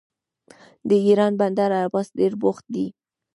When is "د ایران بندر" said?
0.89-1.69